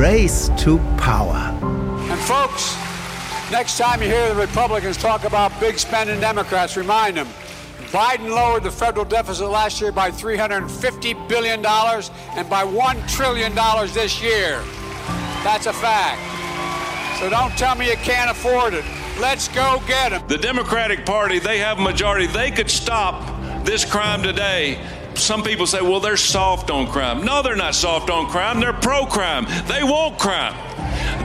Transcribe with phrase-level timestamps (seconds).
[0.00, 1.36] race to power.
[1.36, 2.74] And folks,
[3.52, 7.26] next time you hear the Republicans talk about big spending Democrats, remind them
[7.92, 13.54] Biden lowered the federal deficit last year by $350 billion and by $1 trillion
[13.92, 14.62] this year.
[15.44, 16.22] That's a fact.
[17.20, 18.84] So don't tell me you can't afford it.
[19.20, 20.26] Let's go get them.
[20.28, 22.26] The Democratic Party, they have a majority.
[22.26, 24.82] They could stop this crime today.
[25.14, 27.24] Some people say, well, they're soft on crime.
[27.24, 28.60] No, they're not soft on crime.
[28.60, 29.46] They're pro crime.
[29.66, 30.54] They want crime.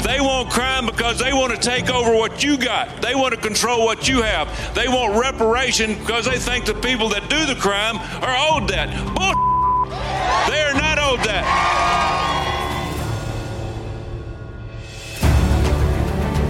[0.03, 3.02] They want crime because they want to take over what you got.
[3.02, 4.48] They want to control what you have.
[4.75, 8.89] They want reparation because they think the people that do the crime are owed that.
[9.16, 9.34] Bull.
[10.52, 12.14] They are not owed that.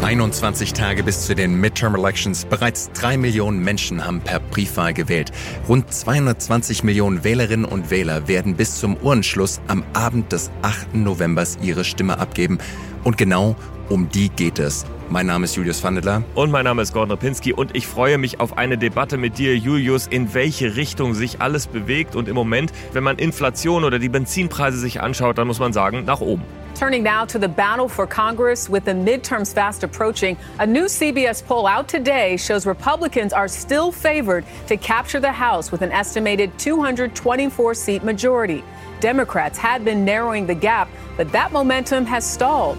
[0.06, 2.46] 21 Tage bis zu den Midterm Elections.
[2.46, 5.32] Bereits drei Millionen Menschen haben per Briefwahl gewählt.
[5.68, 10.94] Rund 220 Millionen Wählerinnen und Wähler werden bis zum Uhrenschluss am Abend des 8.
[10.94, 12.60] Novembers ihre Stimme abgeben.
[13.04, 13.56] Und genau
[13.90, 14.86] um die geht es.
[15.10, 16.22] Mein Name ist Julius Vandela.
[16.36, 19.58] Und mein Name ist Gordon Rapinski und ich freue mich auf eine Debatte mit dir,
[19.58, 22.16] Julius, in welche Richtung sich alles bewegt.
[22.16, 26.06] Und im Moment, wenn man Inflation oder die Benzinpreise sich anschaut, dann muss man sagen,
[26.06, 26.44] nach oben.
[26.76, 30.38] Turning now to the battle for Congress with the midterms fast approaching.
[30.60, 35.72] A new CBS poll out today shows Republicans are still favored to capture the House
[35.72, 38.62] with an estimated 224 seat majority.
[39.00, 42.78] Democrats had been narrowing the gap, but that momentum has stalled.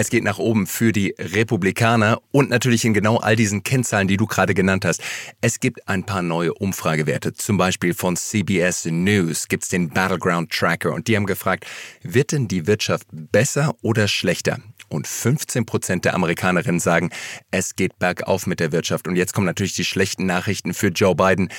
[0.00, 4.16] Es geht nach oben für die Republikaner und natürlich in genau all diesen Kennzahlen, die
[4.16, 5.02] du gerade genannt hast.
[5.42, 7.34] Es gibt ein paar neue Umfragewerte.
[7.34, 11.66] Zum Beispiel von CBS News gibt es den Battleground Tracker und die haben gefragt,
[12.02, 14.60] wird denn die Wirtschaft besser oder schlechter?
[14.88, 17.10] Und 15 Prozent der Amerikanerinnen sagen,
[17.50, 19.06] es geht bergauf mit der Wirtschaft.
[19.06, 21.50] Und jetzt kommen natürlich die schlechten Nachrichten für Joe Biden.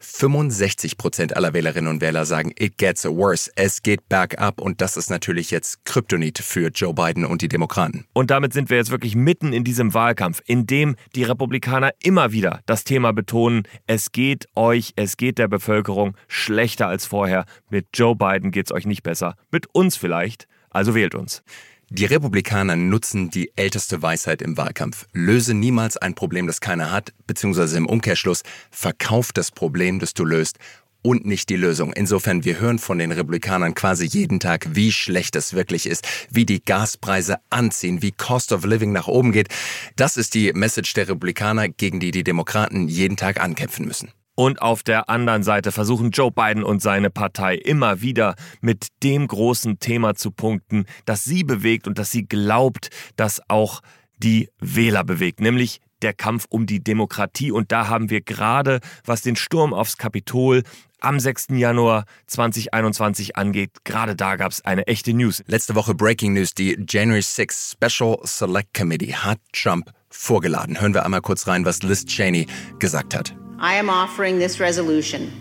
[0.00, 3.50] 65 Prozent aller Wählerinnen und Wähler sagen, it gets worse.
[3.56, 8.06] Es geht bergab und das ist natürlich jetzt Kryptonit für Joe Biden und die Demokraten.
[8.12, 12.32] Und damit sind wir jetzt wirklich mitten in diesem Wahlkampf, in dem die Republikaner immer
[12.32, 17.44] wieder das Thema betonen, es geht euch, es geht der Bevölkerung schlechter als vorher.
[17.70, 19.34] Mit Joe Biden geht es euch nicht besser.
[19.50, 20.46] Mit uns vielleicht.
[20.70, 21.42] Also wählt uns.
[21.90, 25.06] Die Republikaner nutzen die älteste Weisheit im Wahlkampf.
[25.14, 30.26] Löse niemals ein Problem, das keiner hat, beziehungsweise im Umkehrschluss, verkauf das Problem, das du
[30.26, 30.58] löst
[31.00, 31.94] und nicht die Lösung.
[31.94, 36.44] Insofern, wir hören von den Republikanern quasi jeden Tag, wie schlecht es wirklich ist, wie
[36.44, 39.48] die Gaspreise anziehen, wie Cost of Living nach oben geht.
[39.96, 44.10] Das ist die Message der Republikaner, gegen die die Demokraten jeden Tag ankämpfen müssen.
[44.38, 49.26] Und auf der anderen Seite versuchen Joe Biden und seine Partei immer wieder mit dem
[49.26, 53.80] großen Thema zu punkten, das sie bewegt und das sie glaubt, dass auch
[54.18, 57.50] die Wähler bewegt, nämlich der Kampf um die Demokratie.
[57.50, 60.62] Und da haben wir gerade, was den Sturm aufs Kapitol
[61.00, 61.48] am 6.
[61.54, 65.42] Januar 2021 angeht, gerade da gab es eine echte News.
[65.48, 70.80] Letzte Woche Breaking News, die January 6 Special Select Committee hat Trump vorgeladen.
[70.80, 72.46] Hören wir einmal kurz rein, was Liz Cheney
[72.78, 73.34] gesagt hat.
[73.60, 75.32] I am offering this resolution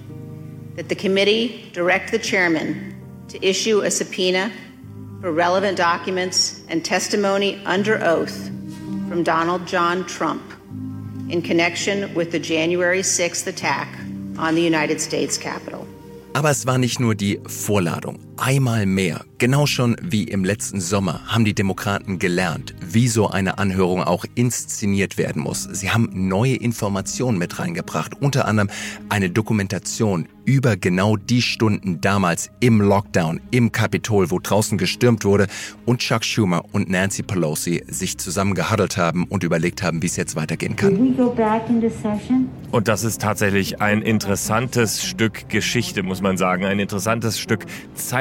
[0.76, 2.96] that the committee direct the chairman
[3.28, 4.52] to issue a subpoena
[5.22, 8.48] for relevant documents and testimony under oath
[9.08, 10.42] from Donald John Trump
[11.30, 13.88] in connection with the January 6th attack
[14.40, 15.86] on the United States Capitol.
[16.34, 18.27] Aber es war nicht nur die Vorladung.
[18.40, 23.58] Einmal mehr, genau schon wie im letzten Sommer, haben die Demokraten gelernt, wie so eine
[23.58, 25.64] Anhörung auch inszeniert werden muss.
[25.64, 28.70] Sie haben neue Informationen mit reingebracht, unter anderem
[29.10, 35.48] eine Dokumentation über genau die Stunden damals im Lockdown, im Kapitol, wo draußen gestürmt wurde
[35.86, 40.38] und Chuck Schumer und Nancy Pelosi sich zusammengehuddelt haben und überlegt haben, wie es jetzt
[40.38, 41.16] weitergehen kann.
[42.72, 47.66] Und das ist tatsächlich ein interessantes Stück Geschichte, muss man sagen, ein interessantes Stück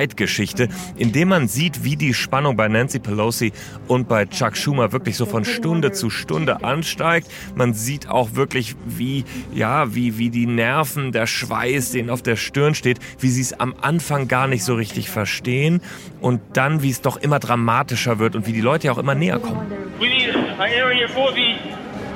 [0.06, 3.52] Zeitgeschichte, in dem man sieht, wie die Spannung bei Nancy Pelosi
[3.88, 7.28] und bei Chuck Schumer wirklich so von Stunde zu Stunde ansteigt.
[7.56, 12.36] Man sieht auch wirklich, wie, ja, wie, wie die Nerven, der Schweiß, den auf der
[12.36, 15.80] Stirn steht, wie sie es am Anfang gar nicht so richtig verstehen
[16.20, 19.16] und dann, wie es doch immer dramatischer wird und wie die Leute ja auch immer
[19.16, 19.66] näher kommen.
[19.98, 21.56] We need an area for the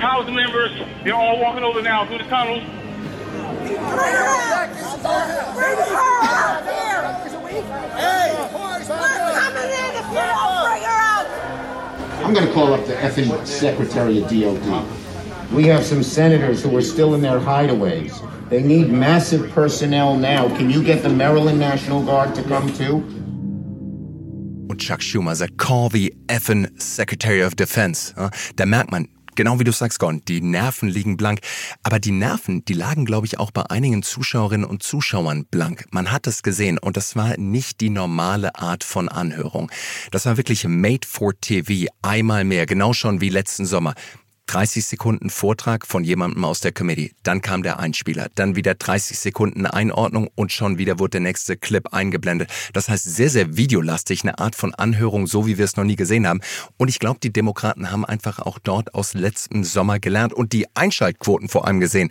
[0.01, 0.71] House members.
[1.03, 2.63] They're all walking over now through the tunnels.
[12.23, 14.87] I'm going to call up the effing Secretary of DOD.
[15.53, 18.21] We have some senators who are still in their hideaways.
[18.51, 20.49] They need massive personnel now.
[20.57, 23.05] Can you get the Maryland National Guard to come too?
[24.69, 28.15] Und Chuck Schumer sagt, call the effing Secretary of Defense.
[28.55, 31.41] Da merkt man, genau wie du sagst, Gordon, die Nerven liegen blank.
[31.83, 35.87] Aber die Nerven, die lagen, glaube ich, auch bei einigen Zuschauerinnen und Zuschauern blank.
[35.91, 39.71] Man hat es gesehen und das war nicht die normale Art von Anhörung.
[40.11, 43.95] Das war wirklich made for TV, einmal mehr, genau schon wie letzten Sommer.
[44.51, 49.17] 30 Sekunden Vortrag von jemandem aus der Committee, dann kam der Einspieler, dann wieder 30
[49.17, 52.51] Sekunden Einordnung und schon wieder wurde der nächste Clip eingeblendet.
[52.73, 55.95] Das heißt sehr, sehr videolastig, eine Art von Anhörung, so wie wir es noch nie
[55.95, 56.41] gesehen haben.
[56.79, 60.67] Und ich glaube, die Demokraten haben einfach auch dort aus letztem Sommer gelernt und die
[60.75, 62.11] Einschaltquoten vor allem gesehen.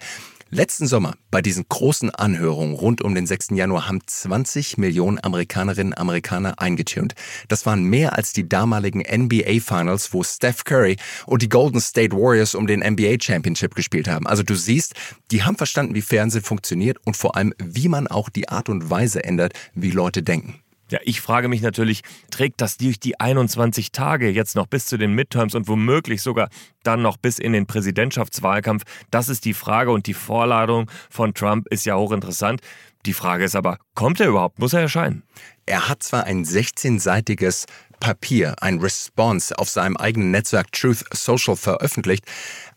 [0.51, 3.49] Letzten Sommer bei diesen großen Anhörungen rund um den 6.
[3.51, 7.13] Januar haben 20 Millionen Amerikanerinnen und Amerikaner eingetunt.
[7.49, 10.97] Das waren mehr als die damaligen NBA Finals, wo Steph Curry
[11.27, 14.25] und die Golden State Warriors um den NBA Championship gespielt haben.
[14.25, 14.95] Also du siehst,
[15.29, 18.89] die haben verstanden, wie Fernsehen funktioniert und vor allem, wie man auch die Art und
[18.89, 20.55] Weise ändert, wie Leute denken.
[20.91, 22.01] Ja, ich frage mich natürlich,
[22.31, 26.49] trägt das durch die 21 Tage jetzt noch bis zu den Midterms und womöglich sogar
[26.83, 28.83] dann noch bis in den Präsidentschaftswahlkampf?
[29.11, 32.61] Das ist die Frage und die Vorladung von Trump ist ja hochinteressant.
[33.05, 34.59] Die Frage ist aber, kommt er überhaupt?
[34.59, 35.23] Muss er erscheinen?
[35.65, 37.65] Er hat zwar ein 16-seitiges
[37.99, 42.25] Papier, ein Response auf seinem eigenen Netzwerk Truth Social veröffentlicht,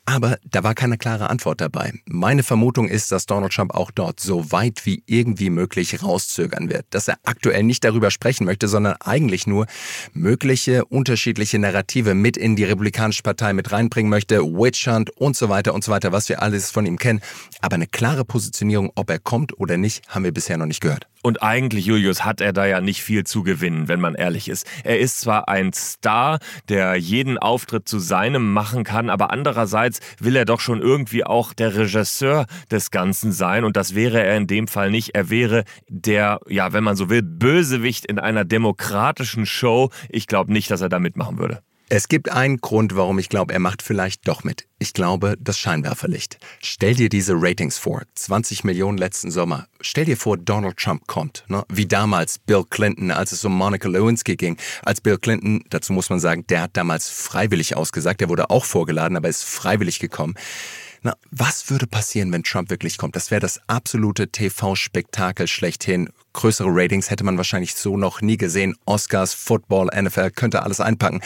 [0.05, 1.93] aber da war keine klare Antwort dabei.
[2.07, 6.87] Meine Vermutung ist, dass Donald Trump auch dort so weit wie irgendwie möglich rauszögern wird.
[6.91, 9.67] Dass er aktuell nicht darüber sprechen möchte, sondern eigentlich nur
[10.13, 15.49] mögliche unterschiedliche Narrative mit in die Republikanische Partei mit reinbringen möchte, Witch Hunt und so
[15.49, 17.21] weiter und so weiter, was wir alles von ihm kennen.
[17.61, 21.07] Aber eine klare Positionierung, ob er kommt oder nicht, haben wir bisher noch nicht gehört.
[21.23, 24.67] Und eigentlich, Julius, hat er da ja nicht viel zu gewinnen, wenn man ehrlich ist.
[24.83, 30.37] Er ist zwar ein Star, der jeden Auftritt zu seinem machen kann, aber andererseits will
[30.37, 33.65] er doch schon irgendwie auch der Regisseur des Ganzen sein.
[33.65, 35.15] Und das wäre er in dem Fall nicht.
[35.15, 39.91] Er wäre der, ja, wenn man so will, Bösewicht in einer demokratischen Show.
[40.09, 41.63] Ich glaube nicht, dass er da mitmachen würde.
[41.95, 44.67] Es gibt einen Grund, warum ich glaube, er macht vielleicht doch mit.
[44.79, 46.39] Ich glaube, das Scheinwerferlicht.
[46.63, 48.01] Stell dir diese Ratings vor.
[48.15, 49.67] 20 Millionen letzten Sommer.
[49.83, 51.45] Stell dir vor, Donald Trump kommt.
[51.49, 51.63] Ne?
[51.69, 54.57] Wie damals Bill Clinton, als es um Monica Lewinsky ging.
[54.83, 58.23] Als Bill Clinton, dazu muss man sagen, der hat damals freiwillig ausgesagt.
[58.23, 60.35] Der wurde auch vorgeladen, aber ist freiwillig gekommen.
[61.05, 63.17] Na, was würde passieren, wenn Trump wirklich kommt?
[63.17, 66.09] Das wäre das absolute TV-Spektakel schlechthin.
[66.33, 68.77] Größere Ratings hätte man wahrscheinlich so noch nie gesehen.
[68.87, 71.21] Oscars, Football, NFL, könnte alles einpacken.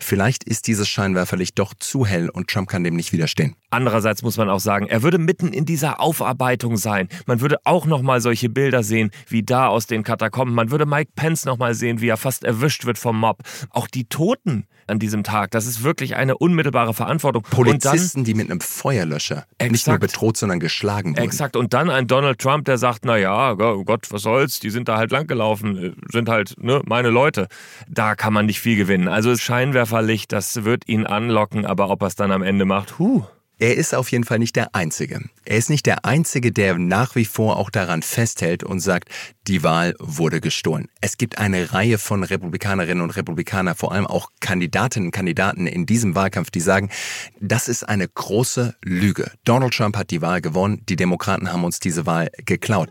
[0.00, 3.54] Vielleicht ist dieses Scheinwerferlicht doch zu hell und Trump kann dem nicht widerstehen.
[3.68, 7.10] Andererseits muss man auch sagen, er würde mitten in dieser Aufarbeitung sein.
[7.26, 10.54] Man würde auch noch mal solche Bilder sehen, wie da aus den Katakomben.
[10.54, 13.42] Man würde Mike Pence noch mal sehen, wie er fast erwischt wird vom Mob.
[13.70, 17.42] Auch die Toten an diesem Tag, das ist wirklich eine unmittelbare Verantwortung.
[17.42, 19.17] Polizisten, dann, die mit einem Feuerlöscher
[19.58, 21.24] exakt, nicht nur bedroht, sondern geschlagen wurden.
[21.24, 21.56] Exakt.
[21.56, 24.96] Und dann ein Donald Trump, der sagt, na ja, Gott, was soll's, die sind da
[24.96, 27.48] halt langgelaufen, äh, sind halt ne, meine Leute.
[27.88, 29.08] Da kann man nicht viel gewinnen.
[29.08, 33.24] Also Scheinwerferlicht, das wird ihn anlocken, aber ob er es dann am Ende macht, huh.
[33.60, 35.20] Er ist auf jeden Fall nicht der Einzige.
[35.44, 39.08] Er ist nicht der Einzige, der nach wie vor auch daran festhält und sagt,
[39.48, 40.88] die Wahl wurde gestohlen.
[41.00, 45.86] Es gibt eine Reihe von Republikanerinnen und Republikanern, vor allem auch Kandidatinnen und Kandidaten in
[45.86, 46.90] diesem Wahlkampf, die sagen,
[47.40, 49.32] das ist eine große Lüge.
[49.44, 52.90] Donald Trump hat die Wahl gewonnen, die Demokraten haben uns diese Wahl geklaut.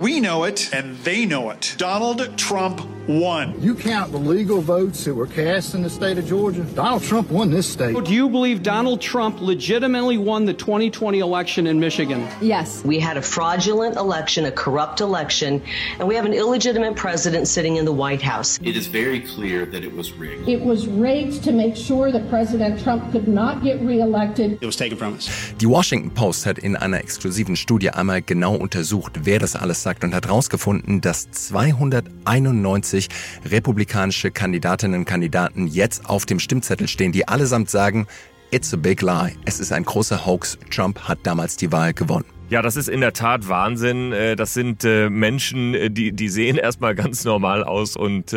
[0.00, 1.74] We know it, and they know it.
[1.76, 3.60] Donald Trump won.
[3.60, 7.30] You count the legal votes that were cast in the state of Georgia, Donald Trump
[7.30, 8.02] won this state.
[8.04, 12.26] Do you believe Donald Trump legitimately won the 2020 election in Michigan?
[12.40, 12.82] Yes.
[12.84, 15.62] We had a fraudulent election, a corrupt election,
[15.98, 18.58] and we have an illegitimate president sitting in the White House.
[18.62, 20.48] It is very clear that it was rigged.
[20.48, 24.52] It was rigged to make sure that President Trump could not get reelected.
[24.62, 25.52] It was taken from us.
[25.58, 30.04] Die Washington Post hat in einer exklusiven Studie einmal genau untersucht, wer das alles sagt
[30.04, 33.08] und hat herausgefunden, dass 291
[33.44, 38.06] republikanische Kandidatinnen und Kandidaten jetzt auf dem Stimmzettel stehen, die allesamt sagen,
[38.52, 39.32] It's a big lie.
[39.44, 40.58] Es ist ein großer Hoax.
[40.70, 42.39] Trump hat damals die Wahl gewonnen.
[42.50, 44.12] Ja, das ist in der Tat Wahnsinn.
[44.12, 48.34] Äh, das sind äh, Menschen, äh, die, die sehen erstmal ganz normal aus und,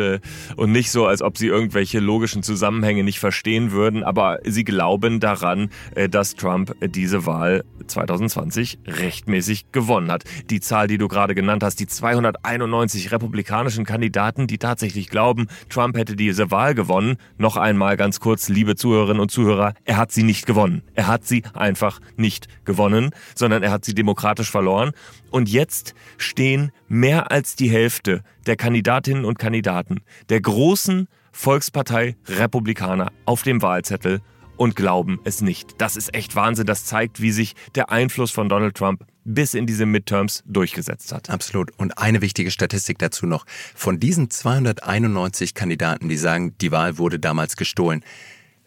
[0.56, 4.04] und nicht so, als ob sie irgendwelche logischen Zusammenhänge nicht verstehen würden.
[4.04, 5.70] Aber sie glauben daran,
[6.10, 10.24] dass Trump diese Wahl 2020 rechtmäßig gewonnen hat.
[10.50, 15.96] Die Zahl, die du gerade genannt hast, die 291 republikanischen Kandidaten, die tatsächlich glauben, Trump
[15.96, 17.16] hätte diese Wahl gewonnen.
[17.38, 20.82] Noch einmal ganz kurz, liebe Zuhörerinnen und Zuhörer, er hat sie nicht gewonnen.
[20.94, 24.92] Er hat sie einfach nicht gewonnen, sondern er hat sie demokratisch verloren.
[25.30, 33.10] Und jetzt stehen mehr als die Hälfte der Kandidatinnen und Kandidaten der großen Volkspartei Republikaner
[33.24, 34.20] auf dem Wahlzettel
[34.56, 35.74] und glauben es nicht.
[35.78, 36.66] Das ist echt Wahnsinn.
[36.66, 41.30] Das zeigt, wie sich der Einfluss von Donald Trump bis in diese Midterms durchgesetzt hat.
[41.30, 41.72] Absolut.
[41.78, 43.46] Und eine wichtige Statistik dazu noch.
[43.74, 48.04] Von diesen 291 Kandidaten, die sagen, die Wahl wurde damals gestohlen,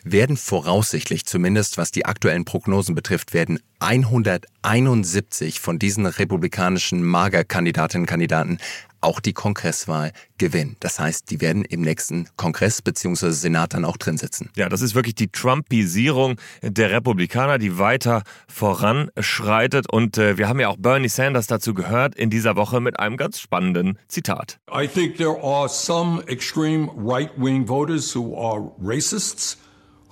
[0.03, 8.09] werden voraussichtlich, zumindest was die aktuellen Prognosen betrifft, werden 171 von diesen republikanischen Magerkandidatinnen und
[8.09, 8.57] Kandidaten
[9.01, 10.75] auch die Kongresswahl gewinnen.
[10.79, 13.31] Das heißt, die werden im nächsten Kongress bzw.
[13.31, 14.49] Senat dann auch drin sitzen.
[14.55, 19.91] Ja, das ist wirklich die Trumpisierung der Republikaner, die weiter voranschreitet.
[19.91, 23.17] Und äh, wir haben ja auch Bernie Sanders dazu gehört in dieser Woche mit einem
[23.17, 24.59] ganz spannenden Zitat.
[24.71, 29.57] I think there are some extreme right-wing voters who are racists,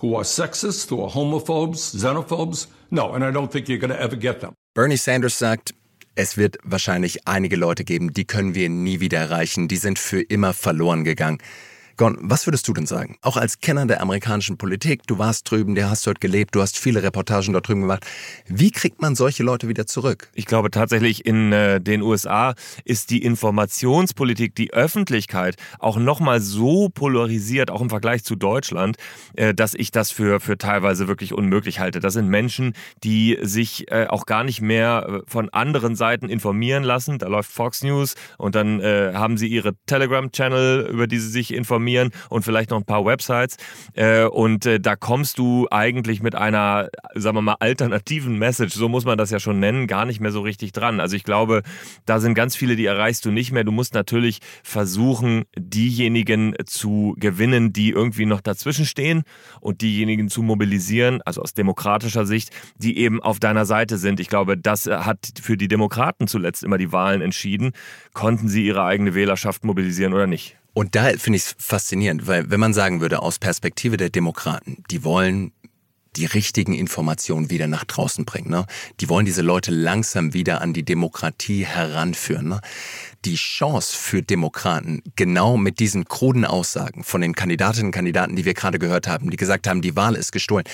[0.05, 2.67] who are sexist, who are homophobes, xenophobes.
[2.91, 4.53] No, and I don't think you're going to ever get them.
[4.75, 5.73] Bernie Sanders sagt,
[6.15, 10.21] es wird wahrscheinlich einige Leute geben, die können wir nie wieder erreichen, die sind für
[10.21, 11.39] immer verloren gegangen.
[11.97, 13.15] Gon, was würdest du denn sagen?
[13.21, 16.77] Auch als Kenner der amerikanischen Politik, du warst drüben, der hast dort gelebt, du hast
[16.77, 18.05] viele Reportagen dort drüben gemacht.
[18.47, 20.29] Wie kriegt man solche Leute wieder zurück?
[20.33, 26.89] Ich glaube tatsächlich in äh, den USA ist die Informationspolitik, die Öffentlichkeit auch nochmal so
[26.89, 28.97] polarisiert, auch im Vergleich zu Deutschland,
[29.37, 32.01] äh, dass ich das für, für teilweise wirklich unmöglich halte.
[32.01, 32.73] Das sind Menschen,
[33.05, 37.19] die sich äh, auch gar nicht mehr äh, von anderen Seiten informieren lassen.
[37.19, 41.53] Da läuft Fox News und dann äh, haben sie ihre Telegram-Channel, über die sie sich
[41.53, 43.57] informieren informieren und vielleicht noch ein paar Websites.
[43.93, 48.89] Äh, und äh, da kommst du eigentlich mit einer, sagen wir mal, alternativen Message, so
[48.89, 50.99] muss man das ja schon nennen, gar nicht mehr so richtig dran.
[50.99, 51.61] Also ich glaube,
[52.05, 53.63] da sind ganz viele, die erreichst du nicht mehr.
[53.63, 59.23] Du musst natürlich versuchen, diejenigen zu gewinnen, die irgendwie noch dazwischen stehen
[59.61, 64.19] und diejenigen zu mobilisieren, also aus demokratischer Sicht, die eben auf deiner Seite sind.
[64.19, 67.71] Ich glaube, das hat für die Demokraten zuletzt immer die Wahlen entschieden.
[68.13, 70.57] Konnten sie ihre eigene Wählerschaft mobilisieren oder nicht?
[70.75, 74.83] Und da finde ich es faszinierend, weil wenn man sagen würde, aus Perspektive der Demokraten,
[74.91, 75.53] die wollen
[76.17, 78.49] die richtigen Informationen wieder nach draußen bringen.
[78.49, 78.65] Ne?
[78.99, 82.49] Die wollen diese Leute langsam wieder an die Demokratie heranführen.
[82.49, 82.61] Ne?
[83.23, 88.43] Die Chance für Demokraten, genau mit diesen kruden Aussagen von den Kandidatinnen und Kandidaten, die
[88.43, 90.65] wir gerade gehört haben, die gesagt haben, die Wahl ist gestohlen,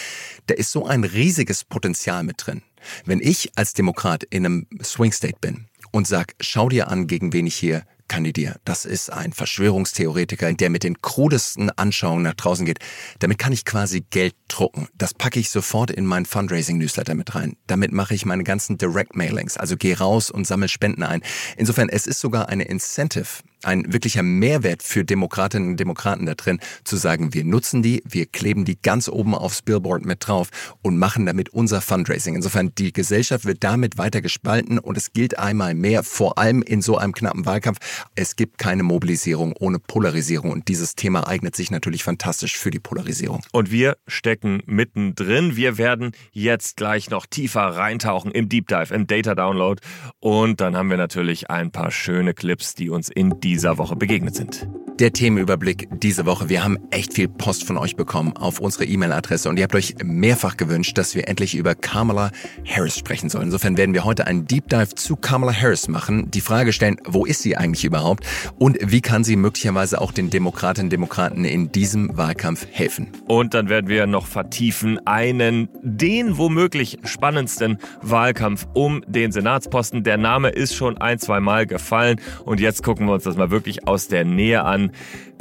[0.48, 2.64] da ist so ein riesiges Potenzial mit drin.
[3.06, 7.34] Wenn ich als Demokrat in einem Swing State bin und sag, schau dir an, gegen
[7.34, 8.58] wen ich hier kandidiere.
[8.66, 12.80] Das ist ein Verschwörungstheoretiker, der mit den krudesten Anschauungen nach draußen geht.
[13.20, 14.90] Damit kann ich quasi Geld drucken.
[14.98, 17.56] Das packe ich sofort in meinen Fundraising-Newsletter mit rein.
[17.68, 19.56] Damit mache ich meine ganzen Direct-Mailings.
[19.56, 21.22] Also geh raus und sammel Spenden ein.
[21.56, 26.60] Insofern, es ist sogar eine Incentive, ein wirklicher Mehrwert für Demokratinnen und Demokraten da drin,
[26.84, 30.50] zu sagen, wir nutzen die, wir kleben die ganz oben aufs Billboard mit drauf
[30.82, 32.36] und machen damit unser Fundraising.
[32.36, 36.82] Insofern, die Gesellschaft wird damit weiter gespalten und es gilt einmal mehr, vor allem in
[36.82, 37.80] so einem knappen Wahlkampf,
[38.16, 42.80] es gibt keine Mobilisierung ohne Polarisierung und dieses Thema eignet sich natürlich fantastisch für die
[42.80, 43.42] Polarisierung.
[43.52, 45.56] Und wir stecken mittendrin.
[45.56, 49.82] Wir werden jetzt gleich noch tiefer reintauchen im Deep Dive, im Data Download
[50.20, 53.98] und dann haben wir natürlich ein paar schöne Clips, die uns in die dieser Woche
[53.98, 54.66] begegnet sind.
[55.00, 56.48] Der Themenüberblick diese Woche.
[56.48, 59.96] Wir haben echt viel Post von euch bekommen auf unsere E-Mail-Adresse und ihr habt euch
[60.04, 62.30] mehrfach gewünscht, dass wir endlich über Kamala
[62.68, 63.46] Harris sprechen sollen.
[63.46, 67.26] Insofern werden wir heute einen Deep Dive zu Kamala Harris machen, die Frage stellen, wo
[67.26, 68.28] ist sie eigentlich überhaupt
[68.60, 73.08] und wie kann sie möglicherweise auch den Demokratinnen und Demokraten in diesem Wahlkampf helfen.
[73.28, 80.04] Und dann werden wir noch vertiefen einen, den womöglich spannendsten Wahlkampf um den Senatsposten.
[80.04, 83.41] Der Name ist schon ein, zwei Mal gefallen und jetzt gucken wir uns das mal
[83.50, 84.92] wirklich aus der Nähe an.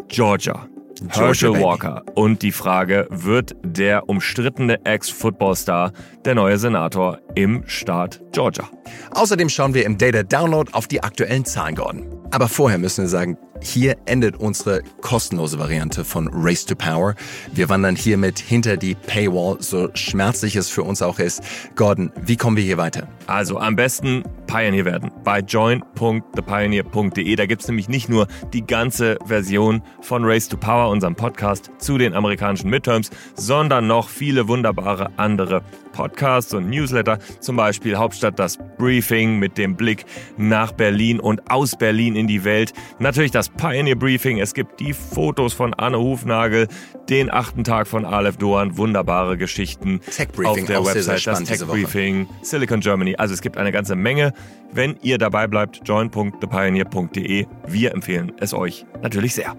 [0.09, 0.67] Georgia.
[1.09, 2.03] Herschel Walker.
[2.15, 5.93] Und die Frage, wird der umstrittene Ex-Footballstar
[6.25, 8.69] der neue Senator im Staat Georgia?
[9.13, 12.07] Außerdem schauen wir im Data Download auf die aktuellen Zahlen, Gordon.
[12.31, 17.15] Aber vorher müssen wir sagen, hier endet unsere kostenlose Variante von Race to Power.
[17.53, 21.43] Wir wandern hiermit hinter die Paywall, so schmerzlich es für uns auch ist.
[21.75, 23.09] Gordon, wie kommen wir hier weiter?
[23.27, 27.37] Also am besten Pioneer werden bei join.thepioneer.de.
[27.37, 31.71] Da gibt es nämlich nicht nur die ganze Version von Race to Power, unserem Podcast
[31.79, 35.63] zu den amerikanischen Midterms, sondern noch viele wunderbare andere
[36.01, 40.07] Podcasts und Newsletter, zum Beispiel Hauptstadt das Briefing mit dem Blick
[40.39, 42.73] nach Berlin und aus Berlin in die Welt.
[42.99, 46.69] Natürlich das Pioneer Briefing, es gibt die Fotos von Anne Hufnagel,
[47.11, 51.67] den achten Tag von Aleph Doan, wunderbare Geschichten Tech Briefing, auf der Website, das Tech
[51.67, 53.17] Briefing, Silicon Germany.
[53.17, 54.33] Also es gibt eine ganze Menge.
[54.73, 57.47] Wenn ihr dabei bleibt, join.thepioneer.de.
[57.67, 59.55] Wir empfehlen es euch natürlich sehr.